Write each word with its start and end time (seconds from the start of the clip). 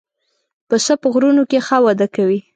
پسه 0.69 0.93
په 1.01 1.07
غرونو 1.13 1.43
کې 1.49 1.59
ښه 1.67 1.77
وده 1.85 2.07
کوي. 2.15 2.39